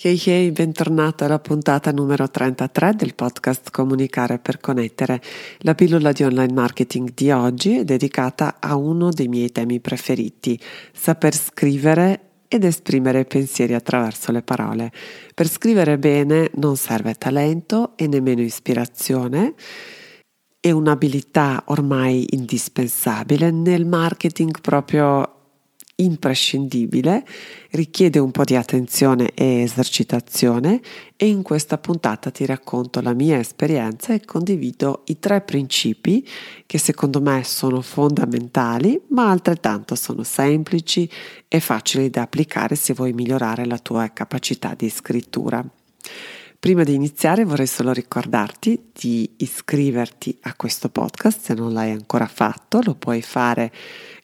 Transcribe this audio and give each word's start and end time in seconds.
Hey 0.00 0.16
hey, 0.26 0.52
bentornato 0.52 1.24
alla 1.24 1.40
puntata 1.40 1.90
numero 1.90 2.30
33 2.30 2.92
del 2.94 3.16
podcast 3.16 3.72
Comunicare 3.72 4.38
per 4.38 4.60
connettere. 4.60 5.20
La 5.62 5.74
pillola 5.74 6.12
di 6.12 6.22
online 6.22 6.52
marketing 6.52 7.14
di 7.14 7.32
oggi 7.32 7.78
è 7.78 7.84
dedicata 7.84 8.58
a 8.60 8.76
uno 8.76 9.10
dei 9.10 9.26
miei 9.26 9.50
temi 9.50 9.80
preferiti, 9.80 10.56
saper 10.92 11.34
scrivere 11.34 12.20
ed 12.46 12.62
esprimere 12.62 13.24
pensieri 13.24 13.74
attraverso 13.74 14.30
le 14.30 14.42
parole. 14.42 14.92
Per 15.34 15.48
scrivere 15.48 15.98
bene 15.98 16.48
non 16.54 16.76
serve 16.76 17.14
talento 17.14 17.94
e 17.96 18.06
nemmeno 18.06 18.42
ispirazione. 18.42 19.54
È 20.60 20.70
un'abilità 20.70 21.64
ormai 21.66 22.24
indispensabile 22.30 23.50
nel 23.50 23.84
marketing 23.84 24.60
proprio 24.60 25.37
imprescindibile, 26.00 27.24
richiede 27.70 28.18
un 28.18 28.30
po' 28.30 28.44
di 28.44 28.54
attenzione 28.54 29.32
e 29.34 29.62
esercitazione 29.62 30.80
e 31.16 31.26
in 31.26 31.42
questa 31.42 31.78
puntata 31.78 32.30
ti 32.30 32.46
racconto 32.46 33.00
la 33.00 33.14
mia 33.14 33.38
esperienza 33.38 34.14
e 34.14 34.24
condivido 34.24 35.02
i 35.06 35.18
tre 35.18 35.40
principi 35.40 36.26
che 36.66 36.78
secondo 36.78 37.20
me 37.20 37.42
sono 37.44 37.80
fondamentali 37.80 39.00
ma 39.08 39.30
altrettanto 39.30 39.96
sono 39.96 40.22
semplici 40.22 41.10
e 41.48 41.60
facili 41.60 42.10
da 42.10 42.22
applicare 42.22 42.76
se 42.76 42.94
vuoi 42.94 43.12
migliorare 43.12 43.66
la 43.66 43.78
tua 43.78 44.08
capacità 44.12 44.74
di 44.76 44.88
scrittura. 44.88 45.64
Prima 46.60 46.82
di 46.82 46.92
iniziare 46.92 47.44
vorrei 47.44 47.68
solo 47.68 47.92
ricordarti 47.92 48.90
di 48.92 49.30
iscriverti 49.36 50.36
a 50.42 50.54
questo 50.54 50.88
podcast 50.88 51.40
se 51.40 51.54
non 51.54 51.72
l'hai 51.72 51.92
ancora 51.92 52.26
fatto, 52.26 52.80
lo 52.82 52.96
puoi 52.96 53.22
fare 53.22 53.72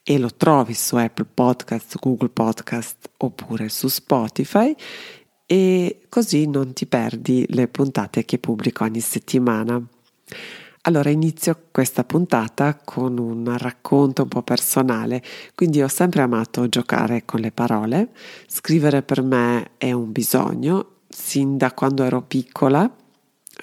e 0.02 0.18
lo 0.18 0.34
trovi 0.34 0.74
su 0.74 0.96
Apple 0.96 1.28
Podcast, 1.32 1.96
Google 2.00 2.30
Podcast 2.30 3.08
oppure 3.18 3.68
su 3.68 3.86
Spotify 3.86 4.74
e 5.46 6.06
così 6.08 6.48
non 6.48 6.72
ti 6.72 6.86
perdi 6.86 7.46
le 7.50 7.68
puntate 7.68 8.24
che 8.24 8.40
pubblico 8.40 8.82
ogni 8.82 9.00
settimana. 9.00 9.80
Allora 10.86 11.10
inizio 11.10 11.68
questa 11.70 12.02
puntata 12.02 12.76
con 12.84 13.16
un 13.16 13.56
racconto 13.56 14.22
un 14.22 14.28
po' 14.28 14.42
personale, 14.42 15.22
quindi 15.54 15.80
ho 15.80 15.88
sempre 15.88 16.22
amato 16.22 16.68
giocare 16.68 17.24
con 17.24 17.38
le 17.38 17.52
parole, 17.52 18.10
scrivere 18.48 19.02
per 19.02 19.22
me 19.22 19.70
è 19.78 19.92
un 19.92 20.10
bisogno, 20.10 20.93
sin 21.14 21.56
da 21.56 21.72
quando 21.72 22.02
ero 22.02 22.22
piccola 22.22 22.92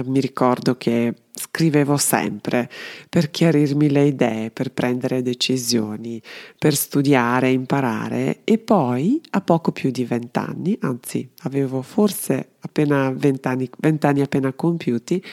mi 0.06 0.22
ricordo 0.22 0.78
che 0.78 1.14
scrivevo 1.34 1.98
sempre 1.98 2.70
per 3.10 3.30
chiarirmi 3.30 3.90
le 3.90 4.06
idee, 4.06 4.52
per 4.52 4.72
prendere 4.72 5.22
decisioni, 5.22 6.22
per 6.58 6.76
studiare, 6.76 7.52
imparare 7.52 8.40
e 8.46 8.58
poi 8.58 9.22
a 9.32 9.42
poco 9.42 9.74
più 9.74 9.92
di 9.92 10.06
vent'anni, 10.06 10.78
anzi 10.82 11.30
avevo 11.42 11.82
forse 11.82 12.52
appena 12.62 13.12
vent'anni, 13.12 13.70
vent'anni 13.80 14.22
appena 14.22 14.54
compiuti, 14.54 15.24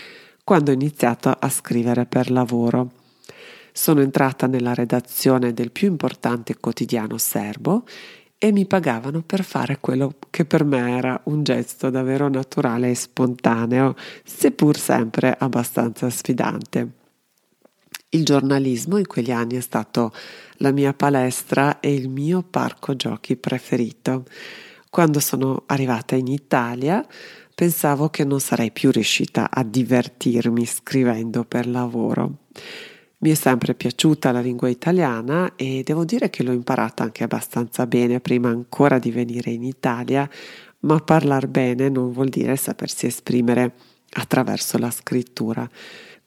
quando 0.43 0.73
ho 0.73 0.75
iniziato 0.75 1.31
a 1.31 1.49
scrivere 1.49 2.07
per 2.07 2.31
lavoro. 2.31 2.93
Sono 3.73 4.01
entrata 4.01 4.49
nella 4.49 4.75
redazione 4.75 5.53
del 5.53 5.71
più 5.71 5.87
importante 5.87 6.57
quotidiano 6.57 7.17
serbo 7.17 7.85
e 8.39 8.53
mi 8.53 8.67
pagavano 8.67 9.23
per 9.23 9.43
fare 9.43 9.79
quello 9.81 10.15
che 10.31 10.45
per 10.45 10.65
me 10.65 10.97
era 10.97 11.21
un 11.25 11.43
gesto 11.43 11.91
davvero 11.91 12.29
naturale 12.29 12.91
e 12.91 12.95
spontaneo, 12.95 13.97
seppur 14.25 14.79
sempre 14.79 15.35
abbastanza 15.37 16.09
sfidante. 16.09 16.93
Il 18.11 18.25
giornalismo 18.25 18.97
in 18.97 19.07
quegli 19.07 19.33
anni 19.33 19.57
è 19.57 19.61
stato 19.61 20.13
la 20.59 20.71
mia 20.71 20.95
palestra 20.95 21.81
e 21.81 21.93
il 21.93 22.09
mio 22.09 22.43
parco 22.43 22.95
giochi 22.97 23.37
preferito. 23.37 24.25
Quando 24.89 25.21
sono 25.21 25.65
arrivata 25.67 26.15
in 26.15 26.29
Italia 26.29 27.05
pensavo 27.55 28.09
che 28.09 28.25
non 28.25 28.41
sarei 28.41 28.71
più 28.71 28.93
riuscita 28.93 29.51
a 29.51 29.65
divertirmi 29.65 30.65
scrivendo 30.65 31.45
per 31.45 31.67
lavoro. 31.67 32.47
Mi 33.21 33.31
è 33.31 33.35
sempre 33.35 33.75
piaciuta 33.75 34.31
la 34.31 34.41
lingua 34.41 34.69
italiana 34.69 35.55
e 35.57 35.83
devo 35.85 36.05
dire 36.05 36.31
che 36.31 36.45
l'ho 36.45 36.53
imparata 36.53 37.03
anche 37.03 37.25
abbastanza 37.25 37.85
bene 37.89 38.21
prima 38.21 38.49
ancora 38.49 39.01
di 39.01 39.11
venire 39.11 39.51
in 39.51 39.65
Italia, 39.65 40.29
ma 40.81 41.01
parlar 41.01 41.49
bene 41.49 41.89
non 41.89 42.13
vuol 42.13 42.29
dire 42.29 42.55
sapersi 42.55 43.07
esprimere 43.07 43.73
attraverso 44.11 44.79
la 44.79 44.93
scrittura. 44.93 45.69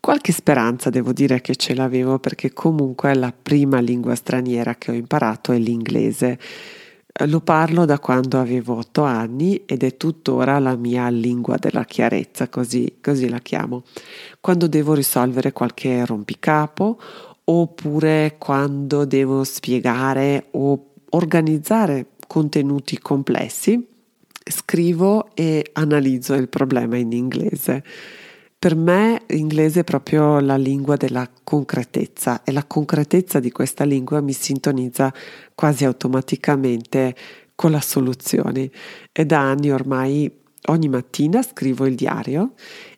Qualche 0.01 0.33
speranza 0.33 0.89
devo 0.89 1.13
dire 1.13 1.39
che 1.39 1.55
ce 1.55 1.75
l'avevo 1.75 2.19
perché 2.19 2.51
comunque 2.51 3.13
la 3.15 3.31
prima 3.31 3.79
lingua 3.79 4.15
straniera 4.15 4.75
che 4.75 4.91
ho 4.91 4.93
imparato 4.93 5.53
è 5.53 5.57
l'inglese 5.57 6.37
lo 7.25 7.41
parlo 7.41 7.85
da 7.85 7.99
quando 7.99 8.39
avevo 8.39 8.77
otto 8.77 9.03
anni 9.03 9.63
ed 9.65 9.83
è 9.83 9.97
tuttora 9.97 10.59
la 10.59 10.75
mia 10.75 11.09
lingua 11.09 11.57
della 11.57 11.83
chiarezza, 11.83 12.47
così, 12.47 12.97
così 13.01 13.29
la 13.29 13.39
chiamo. 13.39 13.83
Quando 14.39 14.67
devo 14.67 14.93
risolvere 14.93 15.51
qualche 15.51 16.05
rompicapo 16.05 16.99
oppure 17.43 18.35
quando 18.37 19.05
devo 19.05 19.43
spiegare 19.43 20.47
o 20.51 20.93
organizzare 21.09 22.07
contenuti 22.27 22.97
complessi, 22.97 23.85
scrivo 24.43 25.31
e 25.33 25.69
analizzo 25.73 26.33
il 26.33 26.47
problema 26.47 26.97
in 26.97 27.11
inglese. 27.11 27.83
Per 28.61 28.75
me 28.75 29.23
l'inglese 29.29 29.79
è 29.79 29.83
proprio 29.83 30.39
la 30.39 30.55
lingua 30.55 30.95
della 30.95 31.27
concretezza 31.43 32.43
e 32.43 32.51
la 32.51 32.63
concretezza 32.63 33.39
di 33.39 33.51
questa 33.51 33.85
lingua 33.85 34.21
mi 34.21 34.33
sintonizza 34.33 35.11
quasi 35.55 35.83
automaticamente 35.83 37.15
con 37.55 37.71
la 37.71 37.81
soluzione 37.81 38.69
e 39.11 39.25
da 39.25 39.39
anni 39.39 39.71
ormai 39.71 40.31
ogni 40.67 40.89
mattina 40.89 41.41
scrivo 41.41 41.87
il 41.87 41.95
diario 41.95 42.53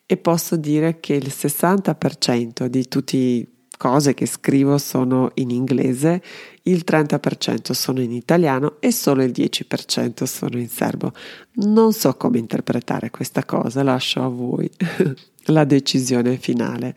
e 0.05 0.17
posso 0.17 0.57
dire 0.57 0.99
che 0.99 1.13
il 1.13 1.31
60% 1.33 2.65
di 2.65 2.85
tutte 2.89 3.47
cose 3.77 4.13
che 4.13 4.25
scrivo 4.25 4.77
sono 4.77 5.31
in 5.35 5.49
inglese, 5.49 6.21
il 6.63 6.83
30% 6.85 7.71
sono 7.71 8.01
in 8.01 8.11
italiano 8.11 8.75
e 8.81 8.91
solo 8.91 9.23
il 9.23 9.31
10% 9.31 10.25
sono 10.25 10.57
in 10.57 10.67
serbo. 10.67 11.13
Non 11.53 11.93
so 11.93 12.13
come 12.15 12.37
interpretare 12.37 13.09
questa 13.11 13.45
cosa, 13.45 13.81
lascio 13.81 14.21
a 14.21 14.27
voi. 14.27 14.69
la 15.45 15.63
decisione 15.63 16.37
finale. 16.37 16.95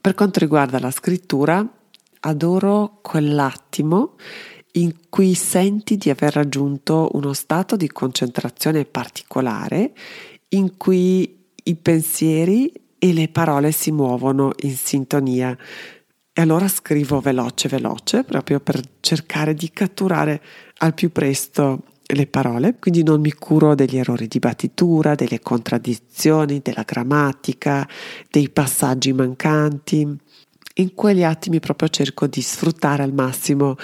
Per 0.00 0.14
quanto 0.14 0.38
riguarda 0.38 0.78
la 0.78 0.90
scrittura, 0.90 1.66
adoro 2.20 2.98
quell'attimo 3.02 4.16
in 4.72 5.08
cui 5.08 5.34
senti 5.34 5.96
di 5.96 6.10
aver 6.10 6.34
raggiunto 6.34 7.10
uno 7.12 7.32
stato 7.32 7.76
di 7.76 7.88
concentrazione 7.88 8.84
particolare, 8.84 9.92
in 10.50 10.76
cui 10.76 11.46
i 11.64 11.74
pensieri 11.74 12.72
e 12.98 13.12
le 13.12 13.28
parole 13.28 13.72
si 13.72 13.90
muovono 13.90 14.52
in 14.62 14.76
sintonia. 14.76 15.56
E 16.32 16.40
allora 16.40 16.68
scrivo 16.68 17.20
veloce, 17.20 17.68
veloce, 17.68 18.24
proprio 18.24 18.60
per 18.60 18.80
cercare 19.00 19.54
di 19.54 19.70
catturare 19.70 20.40
al 20.78 20.94
più 20.94 21.10
presto 21.10 21.82
le 22.14 22.26
parole, 22.26 22.76
quindi 22.78 23.02
non 23.02 23.20
mi 23.20 23.32
curo 23.32 23.74
degli 23.74 23.98
errori 23.98 24.28
di 24.28 24.38
battitura, 24.38 25.14
delle 25.14 25.40
contraddizioni, 25.40 26.60
della 26.62 26.84
grammatica, 26.84 27.86
dei 28.30 28.48
passaggi 28.48 29.12
mancanti. 29.12 30.06
In 30.74 30.94
quegli 30.94 31.24
attimi 31.24 31.60
proprio 31.60 31.88
cerco 31.88 32.26
di 32.26 32.40
sfruttare 32.40 33.02
al 33.02 33.12
massimo 33.12 33.76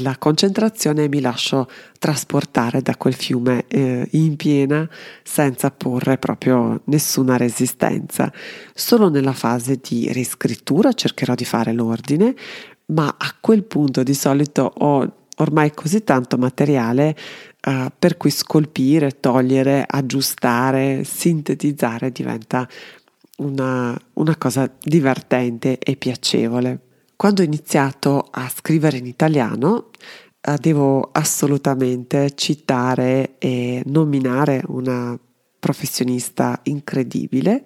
la 0.00 0.16
concentrazione 0.18 1.04
e 1.04 1.08
mi 1.08 1.20
lascio 1.20 1.68
trasportare 1.98 2.82
da 2.82 2.96
quel 2.96 3.14
fiume 3.14 3.64
eh, 3.68 4.06
in 4.12 4.36
piena 4.36 4.88
senza 5.22 5.70
porre 5.70 6.18
proprio 6.18 6.80
nessuna 6.84 7.36
resistenza. 7.36 8.32
Solo 8.74 9.08
nella 9.08 9.32
fase 9.32 9.78
di 9.80 10.12
riscrittura 10.12 10.92
cercherò 10.92 11.34
di 11.34 11.44
fare 11.44 11.72
l'ordine, 11.72 12.34
ma 12.86 13.14
a 13.16 13.34
quel 13.40 13.64
punto 13.64 14.02
di 14.02 14.14
solito 14.14 14.72
ho 14.76 15.12
ormai 15.36 15.72
così 15.72 16.02
tanto 16.02 16.38
materiale 16.38 17.14
uh, 17.66 17.86
per 17.98 18.16
cui 18.16 18.30
scolpire, 18.30 19.20
togliere, 19.20 19.84
aggiustare, 19.86 21.04
sintetizzare 21.04 22.10
diventa 22.10 22.66
una, 23.38 23.98
una 24.14 24.36
cosa 24.36 24.70
divertente 24.82 25.78
e 25.78 25.96
piacevole. 25.96 26.80
Quando 27.16 27.42
ho 27.42 27.44
iniziato 27.44 28.28
a 28.30 28.48
scrivere 28.48 28.98
in 28.98 29.06
italiano, 29.06 29.90
uh, 30.46 30.54
devo 30.58 31.10
assolutamente 31.12 32.34
citare 32.34 33.36
e 33.38 33.82
nominare 33.86 34.62
una 34.68 35.18
professionista 35.66 36.60
incredibile 36.64 37.64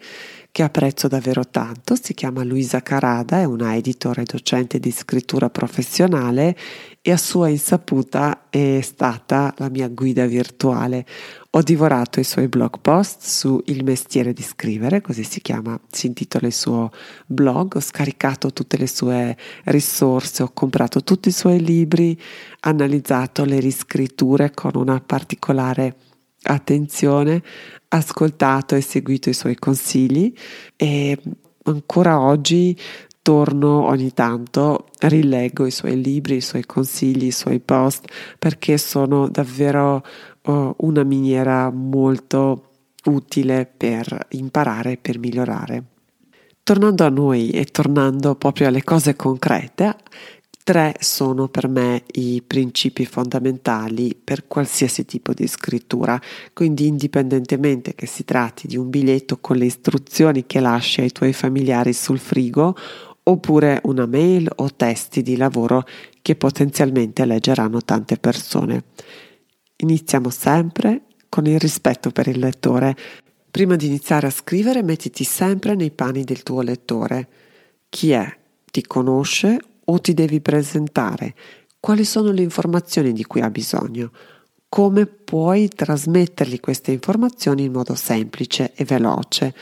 che 0.50 0.62
apprezzo 0.62 1.06
davvero 1.06 1.46
tanto, 1.46 1.94
si 2.00 2.14
chiama 2.14 2.42
Luisa 2.42 2.80
Carada, 2.80 3.40
è 3.40 3.44
una 3.44 3.76
editore 3.76 4.22
e 4.22 4.24
docente 4.24 4.80
di 4.80 4.90
scrittura 4.90 5.50
professionale 5.50 6.56
e 7.02 7.12
a 7.12 7.18
sua 7.18 7.48
insaputa 7.48 8.46
è 8.48 8.80
stata 8.80 9.54
la 9.58 9.68
mia 9.68 9.88
guida 9.88 10.24
virtuale. 10.24 11.04
Ho 11.50 11.60
divorato 11.60 12.20
i 12.20 12.24
suoi 12.24 12.48
blog 12.48 12.80
post 12.80 13.22
su 13.22 13.60
Il 13.66 13.84
mestiere 13.84 14.32
di 14.32 14.42
scrivere, 14.42 15.02
così 15.02 15.22
si 15.22 15.42
chiama, 15.42 15.78
si 15.90 16.06
intitola 16.06 16.46
il 16.46 16.54
suo 16.54 16.90
blog, 17.26 17.76
ho 17.76 17.80
scaricato 17.80 18.50
tutte 18.50 18.78
le 18.78 18.86
sue 18.86 19.36
risorse, 19.64 20.42
ho 20.42 20.50
comprato 20.54 21.04
tutti 21.04 21.28
i 21.28 21.32
suoi 21.32 21.62
libri, 21.62 22.18
analizzato 22.60 23.44
le 23.44 23.60
riscritture 23.60 24.52
con 24.52 24.72
una 24.74 25.00
particolare 25.00 25.96
attenzione, 26.42 27.42
ascoltato 27.88 28.74
e 28.74 28.80
seguito 28.80 29.28
i 29.28 29.34
suoi 29.34 29.56
consigli 29.56 30.32
e 30.76 31.18
ancora 31.64 32.20
oggi 32.20 32.76
torno 33.22 33.86
ogni 33.86 34.12
tanto, 34.12 34.86
rileggo 35.00 35.66
i 35.66 35.70
suoi 35.70 36.00
libri, 36.00 36.36
i 36.36 36.40
suoi 36.40 36.64
consigli, 36.64 37.26
i 37.26 37.32
suoi 37.32 37.60
post 37.60 38.06
perché 38.38 38.78
sono 38.78 39.28
davvero 39.28 40.02
uh, 40.46 40.74
una 40.78 41.02
miniera 41.04 41.70
molto 41.70 42.70
utile 43.04 43.66
per 43.66 44.26
imparare, 44.30 44.98
per 45.00 45.18
migliorare. 45.18 45.84
Tornando 46.62 47.04
a 47.04 47.08
noi 47.08 47.50
e 47.50 47.64
tornando 47.64 48.34
proprio 48.34 48.68
alle 48.68 48.84
cose 48.84 49.16
concrete, 49.16 49.96
Tre 50.70 50.94
sono 51.00 51.48
per 51.48 51.66
me 51.66 52.04
i 52.12 52.44
principi 52.46 53.04
fondamentali 53.04 54.14
per 54.14 54.46
qualsiasi 54.46 55.04
tipo 55.04 55.34
di 55.34 55.48
scrittura, 55.48 56.16
quindi 56.52 56.86
indipendentemente 56.86 57.96
che 57.96 58.06
si 58.06 58.24
tratti 58.24 58.68
di 58.68 58.76
un 58.76 58.88
biglietto 58.88 59.38
con 59.40 59.56
le 59.56 59.64
istruzioni 59.64 60.46
che 60.46 60.60
lasci 60.60 61.00
ai 61.00 61.10
tuoi 61.10 61.32
familiari 61.32 61.92
sul 61.92 62.20
frigo 62.20 62.76
oppure 63.24 63.80
una 63.86 64.06
mail 64.06 64.48
o 64.58 64.72
testi 64.72 65.22
di 65.22 65.36
lavoro 65.36 65.84
che 66.22 66.36
potenzialmente 66.36 67.24
leggeranno 67.24 67.80
tante 67.80 68.16
persone. 68.16 68.84
Iniziamo 69.74 70.30
sempre 70.30 71.02
con 71.28 71.46
il 71.46 71.58
rispetto 71.58 72.12
per 72.12 72.28
il 72.28 72.38
lettore. 72.38 72.94
Prima 73.50 73.74
di 73.74 73.88
iniziare 73.88 74.28
a 74.28 74.30
scrivere 74.30 74.84
mettiti 74.84 75.24
sempre 75.24 75.74
nei 75.74 75.90
panni 75.90 76.22
del 76.22 76.44
tuo 76.44 76.60
lettore. 76.60 77.26
Chi 77.88 78.12
è? 78.12 78.36
Ti 78.70 78.86
conosce 78.86 79.58
o 79.90 80.00
ti 80.00 80.14
devi 80.14 80.40
presentare? 80.40 81.34
Quali 81.78 82.04
sono 82.04 82.30
le 82.30 82.42
informazioni 82.42 83.12
di 83.12 83.24
cui 83.24 83.40
ha 83.40 83.50
bisogno? 83.50 84.10
Come 84.68 85.06
puoi 85.06 85.68
trasmettergli 85.68 86.60
queste 86.60 86.92
informazioni 86.92 87.64
in 87.64 87.72
modo 87.72 87.94
semplice 87.94 88.72
e 88.74 88.84
veloce? 88.84 89.54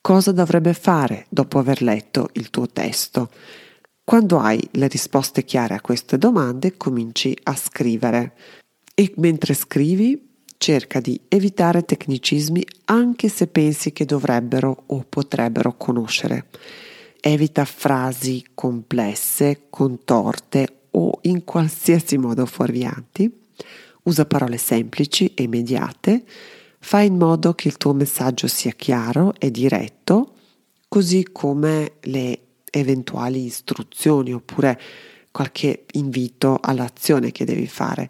Cosa 0.00 0.32
dovrebbe 0.32 0.72
fare 0.72 1.26
dopo 1.28 1.58
aver 1.58 1.82
letto 1.82 2.30
il 2.34 2.50
tuo 2.50 2.66
testo? 2.66 3.30
Quando 4.02 4.38
hai 4.38 4.66
le 4.72 4.88
risposte 4.88 5.44
chiare 5.44 5.74
a 5.74 5.80
queste 5.80 6.16
domande, 6.16 6.76
cominci 6.76 7.36
a 7.42 7.56
scrivere. 7.56 8.34
E 8.94 9.12
mentre 9.16 9.52
scrivi, 9.52 10.36
cerca 10.56 11.00
di 11.00 11.20
evitare 11.28 11.84
tecnicismi 11.84 12.64
anche 12.86 13.28
se 13.28 13.48
pensi 13.48 13.92
che 13.92 14.04
dovrebbero 14.04 14.84
o 14.86 15.04
potrebbero 15.06 15.76
conoscere. 15.76 16.46
Evita 17.28 17.64
frasi 17.64 18.44
complesse, 18.54 19.62
contorte 19.68 20.82
o 20.92 21.18
in 21.22 21.42
qualsiasi 21.42 22.18
modo 22.18 22.46
fuorvianti. 22.46 23.28
Usa 24.04 24.26
parole 24.26 24.58
semplici 24.58 25.34
e 25.34 25.42
immediate. 25.42 26.22
Fai 26.78 27.08
in 27.08 27.16
modo 27.16 27.52
che 27.54 27.66
il 27.66 27.78
tuo 27.78 27.94
messaggio 27.94 28.46
sia 28.46 28.70
chiaro 28.70 29.34
e 29.40 29.50
diretto, 29.50 30.34
così 30.86 31.26
come 31.32 31.94
le 32.02 32.38
eventuali 32.70 33.44
istruzioni 33.44 34.32
oppure 34.32 34.80
qualche 35.32 35.86
invito 35.94 36.60
all'azione 36.62 37.32
che 37.32 37.44
devi 37.44 37.66
fare. 37.66 38.08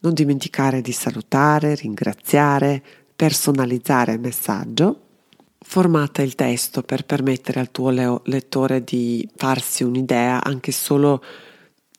Non 0.00 0.14
dimenticare 0.14 0.80
di 0.80 0.90
salutare, 0.90 1.76
ringraziare, 1.76 2.82
personalizzare 3.14 4.14
il 4.14 4.20
messaggio 4.20 5.02
Formata 5.60 6.22
il 6.22 6.34
testo 6.34 6.82
per 6.82 7.04
permettere 7.04 7.60
al 7.60 7.70
tuo 7.70 7.90
leo- 7.90 8.22
lettore 8.26 8.84
di 8.84 9.28
farsi 9.36 9.82
un'idea 9.82 10.42
anche 10.42 10.72
solo 10.72 11.22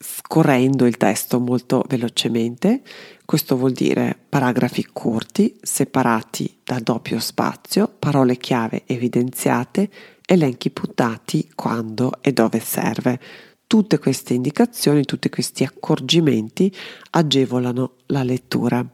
scorrendo 0.02 0.86
il 0.86 0.96
testo 0.96 1.38
molto 1.38 1.84
velocemente. 1.86 2.82
Questo 3.24 3.56
vuol 3.56 3.72
dire 3.72 4.18
paragrafi 4.28 4.88
corti, 4.92 5.58
separati 5.60 6.60
da 6.64 6.80
doppio 6.80 7.20
spazio, 7.20 7.92
parole 7.98 8.38
chiave 8.38 8.84
evidenziate, 8.86 9.90
elenchi 10.24 10.70
puntati 10.70 11.50
quando 11.54 12.14
e 12.22 12.32
dove 12.32 12.60
serve. 12.60 13.20
Tutte 13.66 13.98
queste 13.98 14.34
indicazioni, 14.34 15.04
tutti 15.04 15.28
questi 15.28 15.64
accorgimenti 15.64 16.74
agevolano 17.10 17.92
la 18.06 18.24
lettura. 18.24 18.84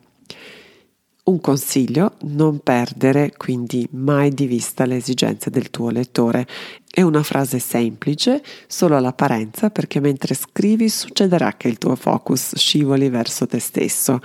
Un 1.26 1.40
consiglio, 1.40 2.12
non 2.20 2.60
perdere 2.60 3.32
quindi 3.36 3.84
mai 3.90 4.30
di 4.30 4.46
vista 4.46 4.84
le 4.86 4.94
esigenze 4.94 5.50
del 5.50 5.70
tuo 5.70 5.90
lettore. 5.90 6.46
È 6.88 7.02
una 7.02 7.24
frase 7.24 7.58
semplice, 7.58 8.40
solo 8.68 8.96
all'apparenza, 8.96 9.70
perché 9.70 9.98
mentre 9.98 10.34
scrivi 10.34 10.88
succederà 10.88 11.54
che 11.56 11.66
il 11.66 11.78
tuo 11.78 11.96
focus 11.96 12.54
scivoli 12.54 13.08
verso 13.08 13.44
te 13.44 13.58
stesso. 13.58 14.20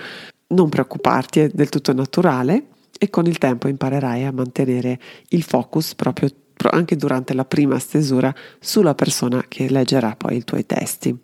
Non 0.50 0.70
preoccuparti, 0.70 1.40
è 1.40 1.50
del 1.52 1.70
tutto 1.70 1.92
naturale 1.92 2.66
e 3.00 3.10
con 3.10 3.26
il 3.26 3.40
tempo 3.40 3.68
imparerai 3.68 4.26
a 4.26 4.32
mantenere 4.32 5.00
il 5.30 5.42
focus 5.42 5.96
proprio 5.96 6.30
anche 6.70 6.96
durante 6.96 7.34
la 7.34 7.46
prima 7.46 7.80
stesura 7.80 8.32
sulla 8.60 8.94
persona 8.94 9.44
che 9.48 9.72
leggerà 9.72 10.16
poi 10.16 10.38
i 10.38 10.44
tuoi 10.44 10.68
testi. 10.68 11.18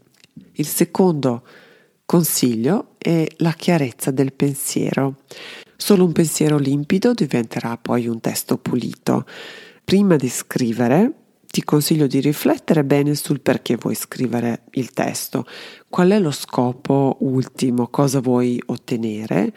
Il 0.53 0.65
secondo 0.65 1.43
consiglio 2.07 2.95
è 2.97 3.27
la 3.39 3.51
chiarezza 3.51 4.11
del 4.11 4.31
pensiero. 4.31 5.17
Solo 5.75 6.05
un 6.05 6.13
pensiero 6.13 6.57
limpido 6.57 7.13
diventerà 7.13 7.77
poi 7.77 8.07
un 8.07 8.21
testo 8.21 8.57
pulito. 8.57 9.25
Prima 9.83 10.15
di 10.15 10.29
scrivere, 10.29 11.11
ti 11.47 11.63
consiglio 11.65 12.07
di 12.07 12.21
riflettere 12.21 12.85
bene 12.85 13.13
sul 13.13 13.41
perché 13.41 13.75
vuoi 13.75 13.93
scrivere 13.93 14.63
il 14.71 14.91
testo, 14.91 15.45
qual 15.89 16.11
è 16.11 16.19
lo 16.19 16.31
scopo 16.31 17.17
ultimo, 17.19 17.89
cosa 17.89 18.21
vuoi 18.21 18.61
ottenere, 18.67 19.53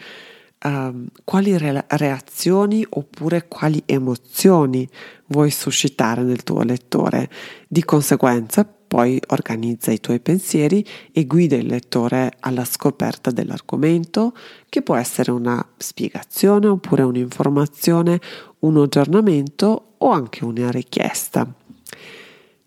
uh, 0.65 1.05
quali 1.23 1.57
re- 1.57 1.85
reazioni 1.89 2.85
oppure 2.89 3.47
quali 3.47 3.81
emozioni 3.87 4.89
vuoi 5.27 5.53
suscitare 5.53 6.23
nel 6.23 6.43
tuo 6.43 6.63
lettore. 6.63 7.31
Di 7.69 7.85
conseguenza, 7.85 8.69
poi 8.91 9.23
organizza 9.29 9.93
i 9.93 10.01
tuoi 10.01 10.19
pensieri 10.19 10.85
e 11.13 11.25
guida 11.25 11.55
il 11.55 11.67
lettore 11.67 12.33
alla 12.41 12.65
scoperta 12.65 13.31
dell'argomento, 13.31 14.35
che 14.69 14.83
può 14.83 14.97
essere 14.97 15.31
una 15.31 15.65
spiegazione 15.77 16.67
oppure 16.67 17.05
un'informazione, 17.05 18.21
un 18.59 18.79
aggiornamento 18.79 19.93
o 19.97 20.11
anche 20.11 20.45
una 20.45 20.73
richiesta. 20.73 21.47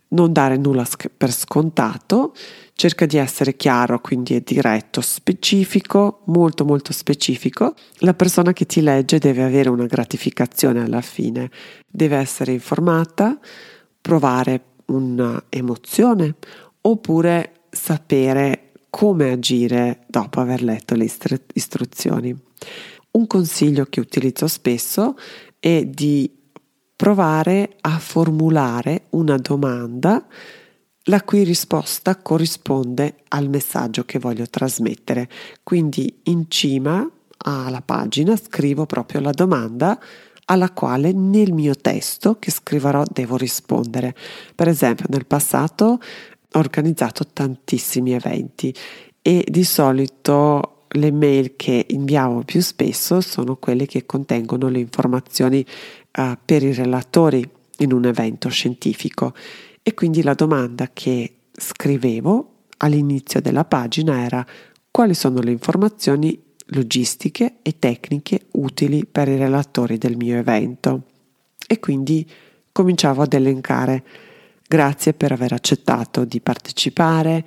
Non 0.07 0.31
dare 0.31 0.55
nulla 0.55 0.87
per 1.17 1.33
scontato, 1.33 2.33
cerca 2.73 3.05
di 3.05 3.17
essere 3.17 3.57
chiaro, 3.57 3.99
quindi 3.99 4.35
è 4.35 4.39
diretto, 4.39 5.01
specifico, 5.01 6.21
molto 6.27 6.63
molto 6.63 6.93
specifico. 6.93 7.73
La 7.97 8.13
persona 8.13 8.53
che 8.53 8.65
ti 8.65 8.79
legge 8.79 9.17
deve 9.19 9.43
avere 9.43 9.67
una 9.67 9.87
gratificazione 9.87 10.83
alla 10.83 11.01
fine, 11.01 11.51
deve 11.85 12.15
essere 12.15 12.53
informata, 12.53 13.37
provare 13.99 14.61
un'emozione 14.85 16.35
oppure 16.81 17.61
sapere 17.69 18.71
come 18.89 19.31
agire 19.31 20.03
dopo 20.07 20.39
aver 20.39 20.61
letto 20.61 20.95
le 20.95 21.05
istru- 21.05 21.51
istruzioni. 21.53 22.35
Un 23.11 23.27
consiglio 23.27 23.85
che 23.85 23.99
utilizzo 23.99 24.47
spesso 24.47 25.15
è 25.59 25.85
di 25.85 26.31
provare 26.95 27.77
a 27.81 27.97
formulare 27.99 29.05
una 29.11 29.37
domanda 29.37 30.25
la 31.07 31.21
cui 31.23 31.43
risposta 31.43 32.15
corrisponde 32.17 33.15
al 33.29 33.49
messaggio 33.49 34.05
che 34.05 34.19
voglio 34.19 34.47
trasmettere. 34.47 35.27
Quindi 35.63 36.21
in 36.23 36.45
cima 36.49 37.09
alla 37.45 37.81
pagina 37.81 38.37
scrivo 38.37 38.85
proprio 38.85 39.19
la 39.19 39.31
domanda 39.31 39.99
alla 40.45 40.71
quale 40.71 41.11
nel 41.11 41.53
mio 41.53 41.75
testo 41.75 42.37
che 42.39 42.51
scriverò 42.51 43.03
devo 43.11 43.37
rispondere. 43.37 44.15
Per 44.55 44.67
esempio, 44.67 45.05
nel 45.09 45.25
passato 45.25 45.85
ho 45.85 46.59
organizzato 46.59 47.25
tantissimi 47.31 48.13
eventi 48.13 48.73
e 49.21 49.45
di 49.47 49.63
solito 49.63 50.85
le 50.95 51.11
mail 51.11 51.55
che 51.55 51.85
inviavo 51.89 52.43
più 52.43 52.61
spesso 52.61 53.21
sono 53.21 53.55
quelle 53.55 53.85
che 53.85 54.05
contengono 54.05 54.67
le 54.67 54.79
informazioni 54.79 55.65
uh, 56.17 56.37
per 56.43 56.61
i 56.61 56.73
relatori 56.73 57.47
in 57.79 57.91
un 57.91 58.05
evento 58.05 58.49
scientifico 58.49 59.33
e 59.81 59.93
quindi 59.93 60.21
la 60.21 60.33
domanda 60.35 60.89
che 60.93 61.35
scrivevo 61.51 62.49
all'inizio 62.77 63.41
della 63.41 63.65
pagina 63.65 64.23
era 64.23 64.45
quali 64.91 65.15
sono 65.15 65.39
le 65.39 65.51
informazioni 65.51 66.39
logistiche 66.67 67.55
e 67.61 67.77
tecniche 67.79 68.47
utili 68.51 69.05
per 69.05 69.27
i 69.27 69.37
relatori 69.37 69.97
del 69.97 70.15
mio 70.15 70.37
evento. 70.37 71.03
E 71.67 71.79
quindi 71.79 72.29
cominciavo 72.71 73.21
ad 73.21 73.33
elencare 73.33 74.03
grazie 74.67 75.13
per 75.13 75.31
aver 75.31 75.53
accettato 75.53 76.25
di 76.25 76.41
partecipare, 76.41 77.45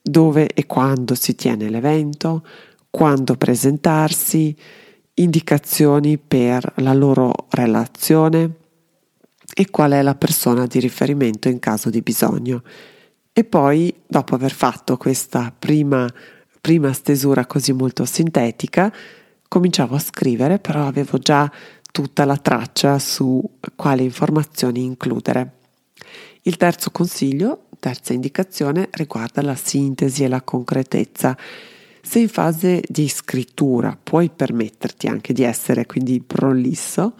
dove 0.00 0.48
e 0.48 0.66
quando 0.66 1.14
si 1.14 1.34
tiene 1.34 1.68
l'evento, 1.68 2.46
quando 2.90 3.36
presentarsi, 3.36 4.56
indicazioni 5.14 6.18
per 6.18 6.72
la 6.76 6.92
loro 6.92 7.32
relazione 7.50 8.56
e 9.54 9.70
qual 9.70 9.92
è 9.92 10.02
la 10.02 10.14
persona 10.14 10.66
di 10.66 10.80
riferimento 10.80 11.48
in 11.48 11.58
caso 11.58 11.90
di 11.90 12.02
bisogno. 12.02 12.62
E 13.32 13.44
poi, 13.44 13.94
dopo 14.06 14.34
aver 14.34 14.52
fatto 14.52 14.96
questa 14.96 15.52
prima, 15.56 16.08
prima 16.64 16.94
stesura 16.94 17.44
così 17.44 17.74
molto 17.74 18.06
sintetica, 18.06 18.90
cominciavo 19.48 19.96
a 19.96 19.98
scrivere, 19.98 20.58
però 20.58 20.86
avevo 20.86 21.18
già 21.18 21.52
tutta 21.92 22.24
la 22.24 22.38
traccia 22.38 22.98
su 22.98 23.38
quali 23.76 24.04
informazioni 24.04 24.82
includere. 24.82 25.56
Il 26.40 26.56
terzo 26.56 26.90
consiglio, 26.90 27.64
terza 27.78 28.14
indicazione, 28.14 28.88
riguarda 28.92 29.42
la 29.42 29.54
sintesi 29.54 30.24
e 30.24 30.28
la 30.28 30.40
concretezza. 30.40 31.36
Se 32.00 32.18
in 32.18 32.30
fase 32.30 32.82
di 32.88 33.08
scrittura 33.08 33.98
puoi 34.02 34.30
permetterti 34.34 35.06
anche 35.06 35.34
di 35.34 35.42
essere 35.42 35.84
quindi 35.84 36.22
prolisso, 36.22 37.12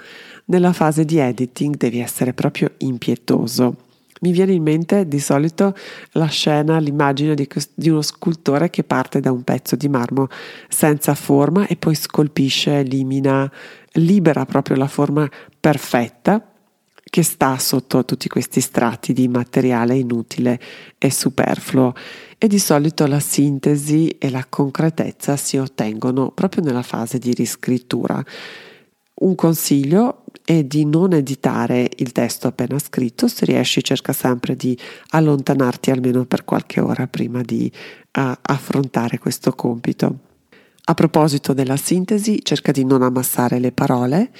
nella 0.47 0.73
fase 0.73 1.05
di 1.05 1.19
editing 1.19 1.77
devi 1.77 1.99
essere 1.99 2.33
proprio 2.33 2.71
impietoso. 2.79 3.77
Mi 4.21 4.33
viene 4.33 4.53
in 4.53 4.63
mente 4.63 5.07
di 5.07 5.19
solito 5.19 5.75
la 6.13 6.27
scena, 6.27 6.79
l'immagine 6.79 7.35
di, 7.35 7.49
di, 7.75 7.89
uno 7.89 8.03
scultore 8.03 8.71
che 8.71 8.85
parte 8.85 9.21
da 9.21 9.33
un 9.33 9.43
pezzo 9.43 9.77
di 9.77 9.89
marmo 9.89 10.29
senza 10.69 11.15
forma 11.15 11.67
e 11.67 11.77
poi 11.77 11.95
scolpisce, 11.95 12.79
elimina, 12.79 13.51
libera 13.93 14.45
proprio 14.47 14.77
la 14.77 14.89
forma 14.89 15.29
perfetta 15.61 16.49
che 17.15 17.23
sta 17.23 17.59
sotto 17.61 18.05
tutti 18.05 18.29
questi 18.29 18.61
strati 18.61 19.13
di 19.13 19.29
materiale 19.29 19.95
inutile 19.95 20.59
e 20.99 21.13
superfluo 21.13 21.93
e 22.39 22.49
di 22.49 22.59
solito 22.59 23.07
la 23.07 23.21
sintesi 23.21 24.09
e 24.19 24.31
la 24.31 24.45
concretezza 24.49 25.37
si 25.37 25.57
ottengono 25.57 26.33
proprio 26.33 26.65
nella 26.65 26.83
fase 26.83 27.19
di 27.19 27.33
riscrittura. 27.33 28.21
Un 29.15 29.35
consiglio 29.37 30.24
è 30.45 30.65
di 30.65 30.85
non 30.85 31.13
editare 31.13 31.89
il 31.97 32.13
testo 32.13 32.49
appena 32.49 32.79
scritto, 32.79 33.29
se 33.29 33.45
riesci 33.45 33.83
cerca 33.83 34.13
sempre 34.13 34.57
di 34.57 34.77
allontanarti 35.11 35.91
almeno 35.91 36.25
per 36.25 36.45
qualche 36.45 36.81
ora 36.81 37.07
prima 37.07 37.43
di 37.43 37.71
uh, 37.73 38.21
affrontare 38.43 39.19
questo 39.19 39.53
compito. 39.53 40.19
A 40.87 40.95
proposito 40.95 41.53
della 41.53 41.77
sintesi, 41.77 42.41
cerca 42.43 42.73
di 42.73 42.85
non 42.85 43.03
ammassare 43.03 43.59
le 43.59 43.73
parole 43.73 44.31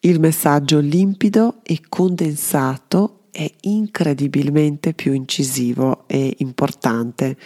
il 0.00 0.20
messaggio 0.20 0.78
limpido 0.78 1.56
e 1.64 1.80
condensato 1.88 3.22
è 3.32 3.50
incredibilmente 3.62 4.94
più 4.94 5.12
incisivo 5.12 6.04
e 6.06 6.36
importante. 6.38 7.36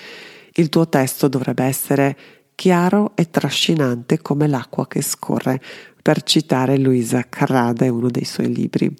Il 0.53 0.69
tuo 0.69 0.87
testo 0.87 1.29
dovrebbe 1.29 1.65
essere 1.65 2.17
chiaro 2.55 3.13
e 3.15 3.31
trascinante 3.31 4.21
come 4.21 4.47
l'acqua 4.49 4.87
che 4.87 5.01
scorre, 5.01 5.63
per 6.03 6.23
citare 6.25 6.77
Luisa 6.77 7.25
Carrada 7.29 7.85
in 7.85 7.93
uno 7.93 8.11
dei 8.11 8.25
suoi 8.25 8.53
libri. 8.53 8.93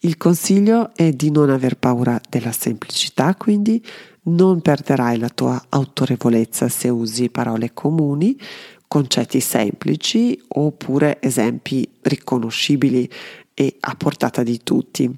Il 0.00 0.16
consiglio 0.16 0.94
è 0.94 1.10
di 1.10 1.32
non 1.32 1.50
aver 1.50 1.76
paura 1.76 2.20
della 2.30 2.52
semplicità, 2.52 3.34
quindi 3.34 3.84
non 4.28 4.60
perderai 4.60 5.18
la 5.18 5.28
tua 5.28 5.60
autorevolezza 5.68 6.68
se 6.68 6.88
usi 6.88 7.28
parole 7.30 7.72
comuni, 7.74 8.38
concetti 8.86 9.40
semplici 9.40 10.40
oppure 10.48 11.20
esempi 11.20 11.88
riconoscibili 12.02 13.10
e 13.52 13.76
a 13.80 13.94
portata 13.96 14.42
di 14.42 14.62
tutti. 14.62 15.10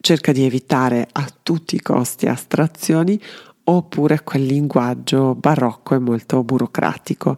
Cerca 0.00 0.32
di 0.32 0.44
evitare 0.44 1.08
a 1.10 1.26
tutti 1.42 1.74
i 1.74 1.80
costi 1.80 2.26
astrazioni 2.26 3.20
oppure 3.64 4.22
quel 4.22 4.44
linguaggio 4.44 5.34
barocco 5.34 5.94
e 5.94 5.98
molto 5.98 6.44
burocratico. 6.44 7.36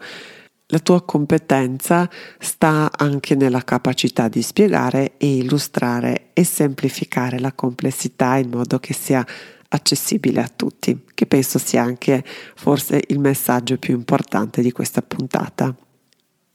La 0.70 0.80
tua 0.80 1.00
competenza 1.04 2.10
sta 2.40 2.90
anche 2.92 3.36
nella 3.36 3.62
capacità 3.62 4.26
di 4.26 4.42
spiegare 4.42 5.12
e 5.16 5.36
illustrare 5.36 6.30
e 6.32 6.42
semplificare 6.42 7.38
la 7.38 7.52
complessità 7.52 8.36
in 8.36 8.50
modo 8.50 8.80
che 8.80 8.92
sia 8.92 9.24
accessibile 9.68 10.40
a 10.40 10.50
tutti, 10.54 11.04
che 11.14 11.26
penso 11.26 11.58
sia 11.58 11.82
anche 11.82 12.24
forse 12.56 13.00
il 13.06 13.20
messaggio 13.20 13.78
più 13.78 13.94
importante 13.94 14.60
di 14.60 14.72
questa 14.72 15.02
puntata. 15.02 15.72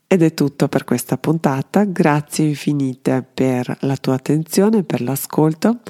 Ed 0.06 0.22
è 0.22 0.34
tutto 0.34 0.68
per 0.68 0.84
questa 0.84 1.16
puntata, 1.16 1.84
grazie 1.84 2.44
infinite 2.44 3.24
per 3.32 3.74
la 3.80 3.96
tua 3.96 4.14
attenzione, 4.16 4.82
per 4.82 5.00
l'ascolto. 5.00 5.80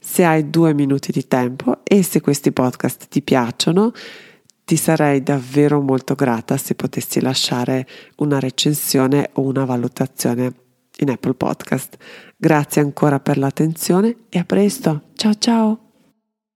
Se 0.00 0.24
hai 0.24 0.50
due 0.50 0.74
minuti 0.74 1.12
di 1.12 1.28
tempo 1.28 1.78
e 1.84 2.02
se 2.02 2.20
questi 2.20 2.50
podcast 2.50 3.06
ti 3.06 3.22
piacciono, 3.22 3.92
ti 4.68 4.76
sarei 4.76 5.22
davvero 5.22 5.80
molto 5.80 6.14
grata 6.14 6.58
se 6.58 6.74
potessi 6.74 7.22
lasciare 7.22 7.86
una 8.16 8.38
recensione 8.38 9.30
o 9.32 9.40
una 9.40 9.64
valutazione 9.64 10.52
in 10.98 11.08
Apple 11.08 11.32
Podcast. 11.32 11.96
Grazie 12.36 12.82
ancora 12.82 13.18
per 13.18 13.38
l'attenzione 13.38 14.14
e 14.28 14.38
a 14.38 14.44
presto. 14.44 15.04
Ciao 15.14 15.32
ciao! 15.38 15.87